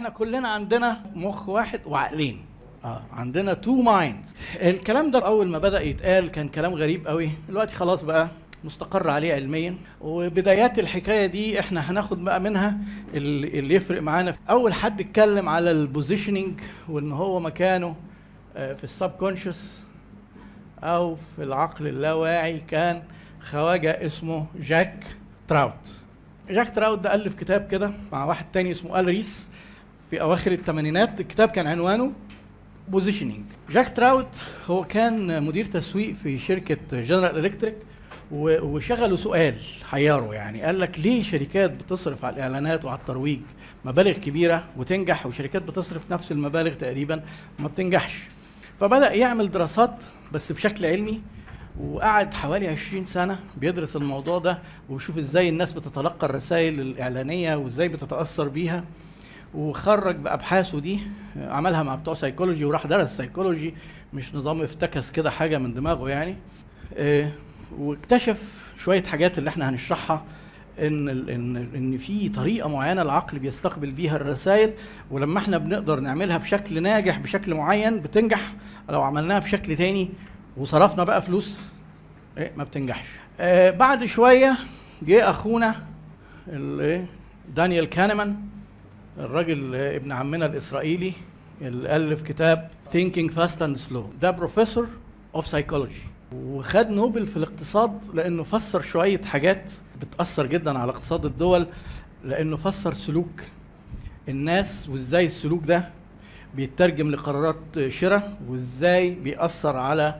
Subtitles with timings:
[0.00, 2.44] إحنا كلنا عندنا مخ واحد وعقلين.
[2.84, 7.30] آه عندنا two minds الكلام ده أول ما بدأ يتقال كان كلام غريب قوي.
[7.48, 8.28] دلوقتي خلاص بقى
[8.64, 9.74] مستقر عليه علميا.
[10.00, 12.78] وبدايات الحكاية دي إحنا هناخد بقى منها
[13.14, 14.34] اللي يفرق معانا.
[14.50, 17.96] أول حد اتكلم على ال positioning وإن هو مكانه
[18.56, 19.82] آه، في ال subconscious
[20.82, 23.02] أو في العقل اللاواعي كان
[23.40, 25.04] خواجة اسمه جاك
[25.48, 25.88] تراوت.
[26.50, 29.48] جاك تراوت ده ألف كتاب كده مع واحد تاني اسمه آل ريس.
[30.10, 32.12] في أواخر الثمانينات الكتاب كان عنوانه
[32.88, 37.76] positioning جاك تراوت هو كان مدير تسويق في شركة General Electric
[38.32, 39.54] وشغلوا سؤال
[39.90, 43.40] حيره يعني قال لك ليه شركات بتصرف على الإعلانات وعلى الترويج؟
[43.84, 47.22] مبالغ كبيرة وتنجح وشركات بتصرف نفس المبالغ تقريبا
[47.58, 48.22] ما بتنجحش.
[48.80, 51.22] فبدأ يعمل دراسات بس بشكل علمي
[51.80, 58.48] وقعد حوالي 20 سنة بيدرس الموضوع ده ويشوف إزاي الناس بتتلقى الرسائل الإعلانية وإزاي بتتأثر
[58.48, 58.84] بيها.
[59.54, 60.98] وخرج بأبحاثه دي
[61.36, 63.74] عملها مع بتوع سيكولوجي وراح درس سيكولوجي
[64.12, 66.36] مش نظام افتكس كده حاجة من دماغه يعني.
[66.96, 67.30] آه،
[67.78, 70.24] واكتشف شوية حاجات اللي إحنا هنشرحها
[70.80, 74.72] إن إن إن في طريقة معينة العقل بيستقبل بيها الرسائل
[75.10, 78.52] ولما إحنا بنقدر نعملها بشكل ناجح بشكل معين بتنجح.
[78.90, 80.10] لو عملناها بشكل تاني
[80.56, 81.58] وصرفنا بقى فلوس
[82.38, 83.08] إيه ما بتنجحش.
[83.40, 84.56] آه بعد شوية
[85.02, 85.74] جه أخونا
[86.48, 87.06] ال- إيه،
[87.56, 88.36] دانيال كانمان
[89.24, 91.12] الراجل ابن عمنا الإسرائيلي
[91.62, 94.20] اللي ألف كتاب Thinking Fast and Slow.
[94.20, 94.86] ده professor
[95.34, 96.00] of psychology
[96.34, 101.66] وخد نوبل في الاقتصاد لأنه فسر شوية حاجات بتأثر جدا على اقتصاد الدول
[102.24, 103.40] لأنه فسر سلوك
[104.28, 105.88] الناس وإزاي السلوك ده
[106.54, 110.18] بيترجم لقرارات شراء وإزاي بيأثر على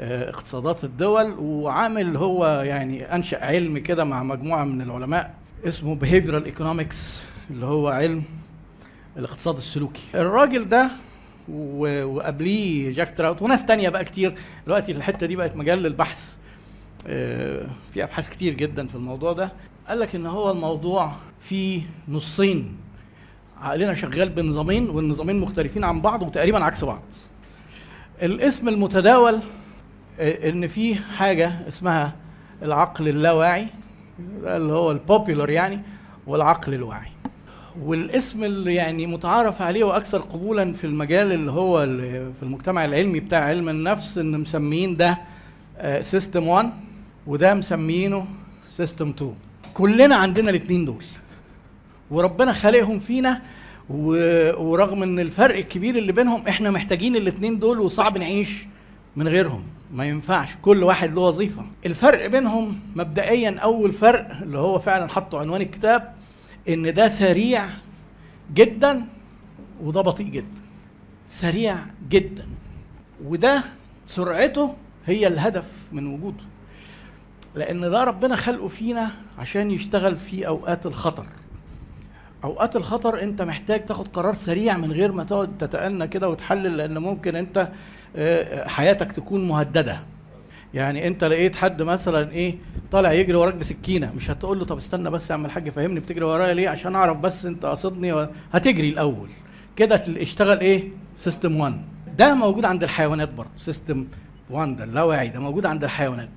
[0.00, 1.34] آه، اقتصادات الدول.
[1.38, 6.96] وعامل هو يعني أنشأ علم كده مع مجموعة من العلماء اسمه behavioral economics.
[7.50, 8.22] اللي هو علم
[9.16, 10.02] الاقتصاد السلوكي.
[10.14, 10.90] الراجل ده
[11.48, 14.34] وقبليه جاك تراوت وناس تانية بقى كتير.
[14.66, 16.36] دلوقتي الحتة دي بقت مجال للبحث.
[17.06, 19.52] آه، في أبحاث كتير جدا في الموضوع ده.
[19.88, 22.76] قال لك إن هو الموضوع فيه نصين.
[23.60, 27.02] عقلنا شغال بنظامين والنظامين مختلفين عن بعض وتقريبا عكس بعض.
[28.22, 29.40] الاسم المتداول
[30.20, 32.16] آه، إن في حاجة اسمها
[32.62, 33.66] العقل اللاواعي
[34.44, 35.80] اللي هو البوبيلر يعني
[36.26, 37.08] والعقل الواعي.
[37.80, 43.20] والاسم اللي يعني متعارف عليه وأكثر قبولا في المجال اللي هو ال- في المجتمع العلمي
[43.20, 45.18] بتاع علم النفس إن مسميين ده
[46.00, 46.70] system 1
[47.26, 48.26] وده مسميينه
[48.70, 49.34] system 2
[49.74, 51.04] كلنا عندنا الاثنين دول
[52.10, 53.42] وربنا خالقهم فينا
[53.90, 58.66] ورغم إن الفرق الكبير اللي بينهم إحنا محتاجين الاثنين دول وصعب نعيش
[59.16, 59.62] من غيرهم.
[59.94, 61.62] ما ينفعش كل واحد له وظيفة.
[61.86, 66.14] الفرق بينهم مبدئيا أول فرق اللي هو فعلا حطه عنوان الكتاب
[66.68, 67.66] إن ده سريع
[68.54, 69.04] جدا
[69.82, 70.60] وده بطيء جدا.
[71.28, 71.76] سريع
[72.08, 72.46] جدا.
[73.24, 73.62] وده
[74.06, 74.74] سرعته
[75.06, 76.44] هي الهدف من وجوده.
[77.54, 81.26] لأن ده ربنا خلقه فينا عشان يشتغل في أوقات الخطر.
[82.44, 86.98] أوقات الخطر أنت محتاج تاخد قرار سريع من غير ما تقعد تتأنى كده وتحلل لأن
[86.98, 87.72] ممكن أنت
[88.16, 90.00] آه، حياتك تكون مهددة.
[90.74, 92.54] يعني انت لقيت حد مثلا إيه
[92.90, 96.24] طالع يجري وراك بسكينة مش هتقول له طب استنى بس يا عم الحاج فهمني بتجري
[96.24, 98.28] ورايا ليه؟ عشان اعرف بس انت قصدني و...
[98.52, 99.28] هتجري الأول.
[99.76, 101.82] كده اشتغل إيه؟ system 1
[102.18, 104.06] ده موجود عند الحيوانات برضه system
[104.50, 106.30] 1 ده اللاواعي ده موجود عند الحيوانات.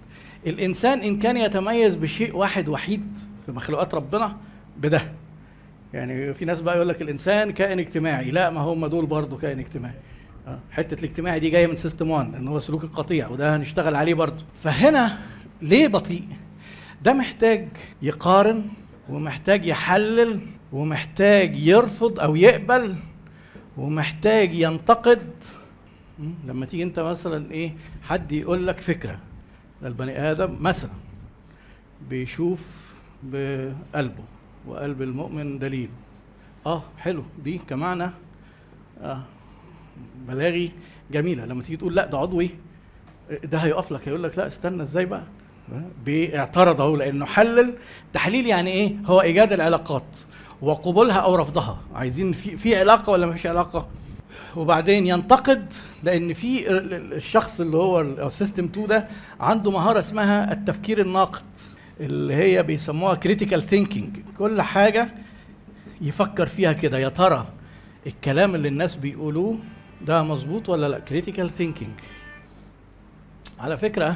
[0.48, 4.38] الإنسان إن كان يتميز بشيء واحد وحيد في مخلوقات ربنا
[4.78, 5.02] بده.
[5.94, 9.60] يعني في ناس بقى يقول لك الإنسان كائن اجتماعي لا ما هم دول برضه كائن
[9.60, 9.96] اجتماعي.
[10.72, 14.44] حتة الاجتماعي دي جاية من system 1 إن هو سلوك القطيع وده هنشتغل عليه برضه.
[14.64, 15.18] فهنا
[15.62, 16.28] ليه بطيء؟
[17.04, 17.68] ده محتاج
[18.02, 18.64] يقارن
[19.10, 20.40] ومحتاج يحلل
[20.72, 22.96] ومحتاج يرفض أو يقبل
[23.78, 25.30] ومحتاج ينتقد?
[26.48, 27.74] لما تيجي أنت مثلا إيه
[28.04, 29.20] حد يقول لك فكرة
[29.84, 30.90] البني آدم مثلا
[32.10, 34.24] بيشوف بقلبه
[34.68, 35.90] وقلب المؤمن دليل.
[36.66, 38.10] آه حلو دي كمعنى
[39.02, 39.22] آه
[40.28, 40.72] بلاغي
[41.12, 41.46] جميلة.
[41.46, 42.50] لما تيجي تقول لا ده عضوي
[43.44, 45.24] ده هيقف لك هيقول لك لا استنى إزاي بقى؟
[46.06, 47.74] بيعترض اهو لأنه حلل
[48.14, 50.04] تحليل يعني إيه؟ هو إيجاد العلاقات
[50.62, 51.78] وقبولها أو رفضها.
[51.96, 53.88] عايزين في في علاقة ولا ما فيش علاقة؟
[54.56, 59.08] وبعدين ينتقد لأن في ال- ال- الشخص اللي هو ال system 2 ده
[59.40, 61.44] عنده مهارة اسمها التفكير الناقد
[62.00, 65.14] اللي هي بيسموها critical thinking كل حاجة
[66.02, 67.46] يفكر فيها كده يا ترى
[68.08, 69.58] الكلام اللي الناس بيقولوه
[70.02, 71.92] ده مظبوط ولا لا؟ critical thinking
[73.60, 74.16] على فكرة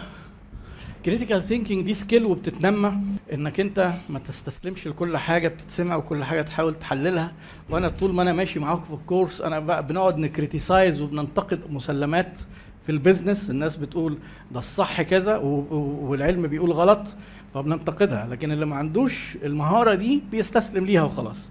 [1.06, 2.94] critical thinking دي skill وبتتنمى
[3.34, 7.32] إنك أنت ما تستسلمش لكل حاجة بتتسمع وكل حاجة تحاول تحللها.
[7.70, 11.72] وأنا طول ما أنا ماشي معاكم في ال course أنا بقى بنقعد ن criticize وبننتقد
[11.72, 12.40] مسلمات
[12.84, 14.18] في ال business الناس بتقول
[14.52, 17.08] ده الصح كذا والعلم بيقول غلط
[17.54, 18.28] فبننتقدها.
[18.28, 21.50] لكن اللي ما عندوش المهارة دي بيستسلم ليها وخلاص.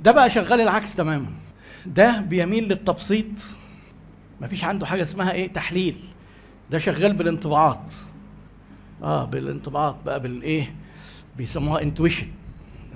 [0.00, 1.26] ده بقى شغال العكس تماما.
[1.86, 3.26] ده بيميل للتبسيط.
[4.40, 5.96] مفيش عنده حاجة اسمها إيه؟ تحليل.
[6.70, 7.92] ده شغال بالانطباعات.
[9.02, 10.74] آه بالانطباعات بقى بالايه
[11.36, 12.26] بيسموها انتويشن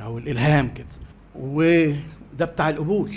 [0.03, 0.87] أو الإلهام كده.
[1.35, 3.11] وده بتاع القبول.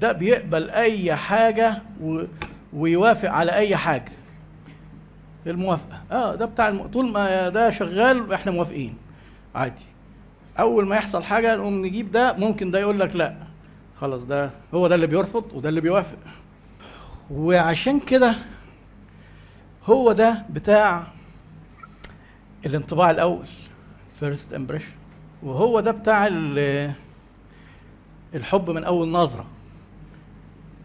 [0.00, 2.22] ده بيقبل أي حاجة و...
[2.72, 4.12] ويوافق على أي حاجة.
[5.46, 6.02] الموافقة.
[6.12, 6.82] آه ده بتاع الم...
[6.86, 8.94] طول ما ده شغال إحنا موافقين.
[9.54, 9.84] عادي.
[10.58, 13.34] أول ما يحصل حاجة نقوم نجيب ده ممكن ده يقول لك لا.
[13.96, 16.16] خلاص ده هو ده اللي بيرفض وده اللي بيوافق.
[17.30, 18.34] وعشان كده
[19.86, 21.04] هو ده بتاع
[22.66, 23.46] الانطباع الأول
[24.20, 24.92] first impression
[25.42, 26.92] وهو ده بتاع ال-
[28.34, 29.44] الحب من أول نظرة.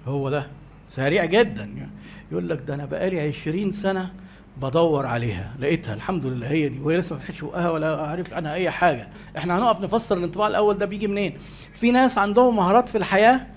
[0.08, 0.48] هو ده.
[0.90, 1.90] سريع جدا.
[2.32, 4.14] يقول لك ده أنا بقالي عشرين سنة
[4.62, 5.54] بدور عليها.
[5.60, 6.48] لقيتها الحمد لله.
[6.50, 6.80] هي دي.
[6.80, 9.10] وهي لسه ما فتحتش بقها ولا عارف عنها أي حاجة.
[9.38, 11.38] إحنا هنقف نفسر الانطباع الأول ده بيجي منين؟
[11.74, 13.48] في ناس عندهم مهارات في الحياة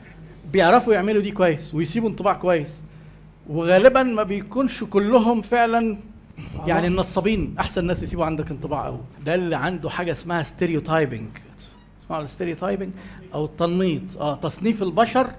[0.52, 2.80] بيعرفوا يعملوا دي كويس ويسيبوا انطباع كويس.
[3.48, 5.98] وغالبا ما بيكونش كلهم فعلا
[6.66, 11.28] يعني النصابين أحسن ناس يسيبوا عندك انطباع قوي ده اللي عنده حاجة اسمها stereotyping
[12.04, 12.90] اسمعوا ال stereotyping
[13.34, 14.02] أو التنميط.
[14.20, 15.30] آه تصنيف البشر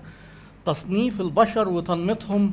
[0.65, 2.51] تصنيف البشر وتنميطهم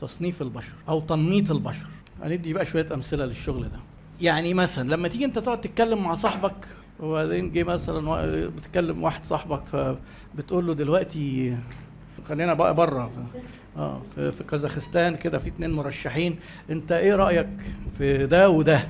[0.00, 1.86] تصنيف البشر أو تنميط البشر.
[2.22, 3.78] هندي بقى شوية أمثلة للشغل ده.
[4.20, 6.66] يعني مثلا لما تيجي أنت تقعد تتكلم مع صاحبك
[7.00, 11.56] وبعدين جه مثلا بتكلم واحد صاحبك فبتقول له دلوقتي
[12.30, 13.08] خلينا بقى بره.
[13.08, 13.40] في
[13.76, 16.38] آه في, في كازاخستان كده في اتنين مرشحين.
[16.70, 17.48] انت إيه رأيك
[17.98, 18.88] في ده وده؟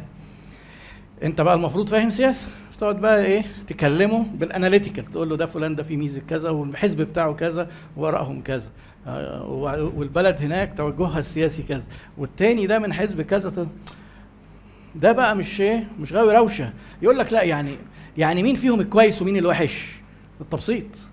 [1.22, 2.48] انت بقى المفروض فاهم سياسة.
[2.78, 7.32] تقعد بقى إيه تكلمه بالاناليتيكال تقول له ده فلان ده فيه ميزة كذا والحزب بتاعه
[7.34, 8.70] كذا وراءهم كذا.
[9.06, 9.44] آه،
[9.96, 11.86] والبلد هناك توجهها السياسي كذا.
[12.18, 13.66] والتاني ده من حزب كذا
[14.94, 16.72] ده بقى مش إيه مش غاوي روشة.
[17.02, 17.76] يقول لك لا يعني
[18.16, 19.92] يعني مين فيهم الكويس ومين الوحش؟
[20.40, 21.09] التبسيط.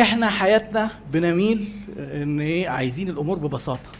[0.00, 1.68] إحنا حياتنا بنميل
[1.98, 3.90] إن إيه عايزين الأمور ببساطة.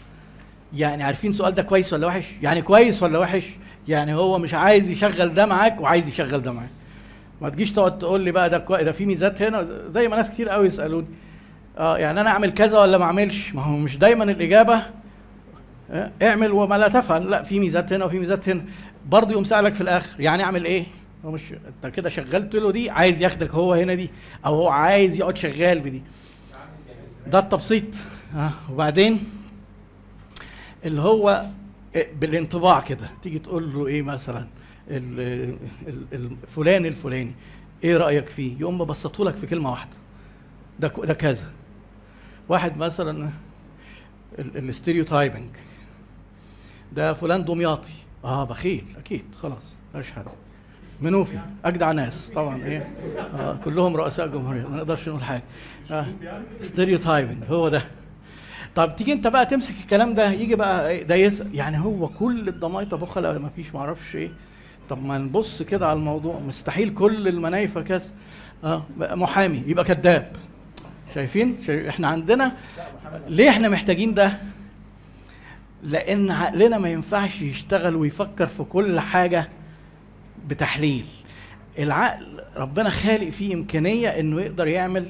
[0.73, 3.43] يعني عارفين سؤال ده كويس ولا وحش؟ يعني كويس ولا وحش؟
[3.87, 6.69] يعني هو مش عايز يشغل ده معاك وعايز يشغل ده معاك.
[7.41, 10.29] ما تجيش تقعد تقول لي بقى ده كويس ده في ميزات هنا زي ما ناس
[10.29, 11.07] كتير قوي يسألوني.
[11.77, 14.81] آه يعني أنا أعمل كذا ولا ما أعملش؟ ما هو مش دايما الإجابة
[15.91, 17.29] آه، اعمل وما لا تفعل.
[17.29, 18.61] لا في ميزات هنا وفي ميزات هنا.
[19.09, 20.85] برضه يقوم سألك في الآخر يعني أعمل إيه؟
[21.25, 24.09] هو مش انت كده شغلت له دي عايز ياخدك هو هنا دي
[24.45, 26.03] أو هو عايز يقعد شغال بدي.
[27.27, 27.85] ده التبسيط.
[28.35, 29.23] آه وبعدين
[30.85, 31.45] اللي هو
[32.19, 33.09] بالانطباع كده.
[33.21, 34.47] تيجي تقول له إيه مثلا؟
[36.13, 37.35] الفلان الفلاني.
[37.83, 39.97] إيه رأيك فيه؟ يقوم مبسطه لك في كلمة واحدة.
[40.79, 41.51] ده ده كذا.
[42.49, 43.29] واحد مثلا
[44.39, 45.49] ال stereotyping
[46.93, 47.93] ده فلان دمياطي
[48.23, 49.63] آه بخيل أكيد خلاص
[49.93, 50.27] حاجة
[51.01, 52.87] منوفي أجدع ناس طبعا إيه؟
[53.33, 55.43] آه كلهم رؤساء جمهورية ما نقدرش نقول حاجة.
[55.91, 56.05] آه
[56.61, 57.81] stereotyping هو ده.
[58.75, 62.47] طب تيجي أنت بقى تمسك الكلام ده يجي بقى إيه ده yes يعني هو كل
[62.47, 64.29] الدمايطة بخله ما فيش ما أعرفش إيه.
[64.89, 68.05] طب ما نبص كده على الموضوع مستحيل كل المنايفة كذا
[68.63, 70.31] آه محامي يبقى كذاب.
[71.15, 72.51] شايفين؟ شايف إحنا عندنا
[73.27, 74.37] ليه إحنا محتاجين ده؟
[75.83, 79.49] لأن عقلنا ما ينفعش يشتغل ويفكر في كل حاجة
[80.47, 81.05] بتحليل.
[81.79, 85.05] العقل ربنا خالق فيه إمكانية إنه يقدر يعمل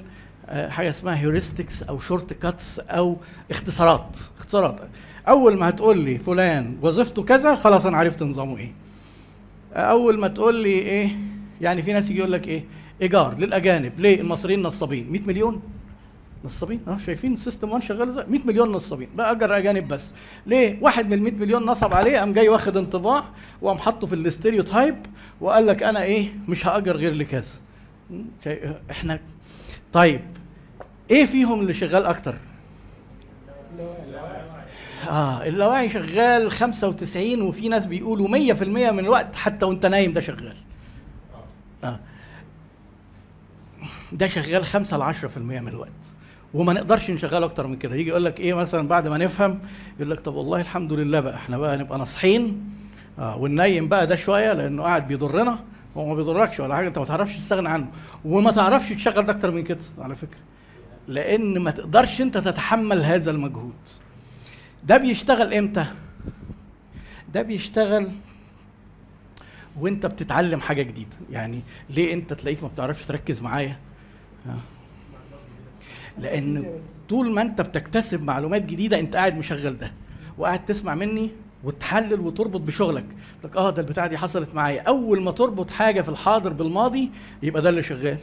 [0.50, 3.18] آه، حاجة اسمها heuristics أو shortcuts أو
[3.52, 4.18] اختصارات.
[4.38, 4.80] اختصارات.
[5.28, 8.72] أول ما هتقول لي فلان وظيفته كذا خلاص أنا عرفت نظامه إيه.
[9.74, 11.10] أول ما تقول لي إيه
[11.62, 12.64] يعني في ناس يجي يقول لك إيه
[13.02, 14.00] إيجار للأجانب.
[14.00, 15.12] ليه؟ المصريين نصابين.
[15.12, 15.62] 100 مليون.
[16.46, 19.10] نصابين؟ آه شايفين ال system 1 شغال إزاي؟ 100 مليون نصابين.
[19.16, 20.14] بقى أجر أجانب بس.
[20.46, 23.24] ليه؟ واحد من ال 100 مليون نصب عليه قام جاي واخد انطباع
[23.62, 25.06] وقام حاطه في ال stereotype
[25.42, 27.48] وقال لك أنا إيه؟ مش هأجر غير لكذا.
[28.92, 29.20] إحنا
[29.94, 30.22] طيب
[31.12, 32.36] إيه فيهم اللي شغال أكتر؟
[35.10, 40.56] آه اللاواعي شغال 95 وفي ناس بيقولوا 100% من الوقت حتى وأنت نايم ده شغال.
[41.84, 42.00] آه.
[44.12, 45.92] ده شغال 5 ل 10% من الوقت.
[46.56, 47.96] وما نقدرش نشغله أكتر من كده.
[47.96, 49.60] يجي يقول لك إيه مثلا بعد ما نفهم
[50.00, 52.70] يقول لك طب والله الحمد لله بقى إحنا بقى نبقى ناصحين.
[53.20, 55.60] آه وننيم بقى ده شوية لأنه قاعد بيضرنا
[55.98, 57.88] هو ما بيضركش ولا حاجة أنت ما تعرفش تستغنى عنه.
[58.26, 60.40] وما تعرفش تشغل ده أكتر من كده على فكرة.
[61.08, 63.74] لأن ما تقدرش أنت تتحمل هذا المجهود.
[64.84, 65.86] ده بيشتغل إمتى؟
[67.34, 68.08] ده بيشتغل
[69.80, 71.16] وأنت بتتعلم حاجة جديدة.
[71.32, 73.78] يعني ليه أنت تلاقيك ما بتعرفش تركز معايا؟
[74.46, 74.56] ها؟
[76.20, 76.66] لأن
[77.10, 79.92] طول ما أنت بتكتسب معلومات جديدة أنت قاعد مشغل ده.
[80.38, 81.30] وقاعد تسمع مني
[81.64, 83.06] وتحلل وتربط بشغلك.
[83.44, 84.82] لك آه ده البتاعة دي حصلت معايا.
[84.82, 87.12] أول ما تربط حاجة في الحاضر بالماضي
[87.44, 88.18] يبقى ده اللي شغال.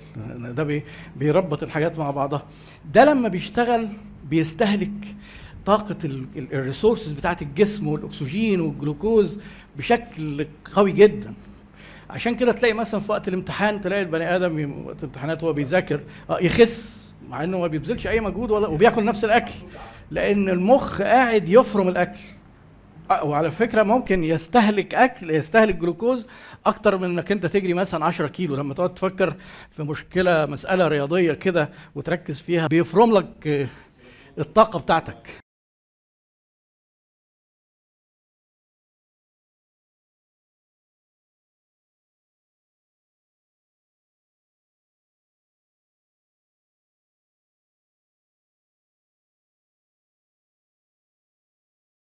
[0.55, 0.83] ده بي
[1.17, 2.43] بيربط الحاجات مع بعضها.
[2.95, 3.89] ده لما بيشتغل
[4.31, 4.91] بيستهلك
[5.67, 5.97] طاقة
[6.37, 9.39] ال resources بتاعت الجسم والأكسجين والجلوكوز
[9.77, 11.35] بشكل قوي جدا.
[12.11, 16.01] عشان كده تلاقي مثلا في وقت الامتحان تلاقي البني آدم ي- وقت الامتحانات وهو بيذاكر
[16.31, 17.02] آه يخس.
[17.29, 19.52] مع إنه ما بيبذلش أي مجهود ولا وبياكل نفس الأكل
[20.11, 22.21] لأن المخ قاعد يفرم الأكل.
[23.11, 26.26] آه، وعلى فكرة ممكن يستهلك أكل يستهلك جلوكوز
[26.67, 28.57] أكتر من إنك أنت تجري مثلا 10 كيلو.
[28.57, 29.37] لما تقعد تفكر
[29.71, 33.69] في مشكلة مسألة رياضية كده وتركز فيها بيفرم لك آه،
[34.38, 35.42] الطاقة بتاعتك.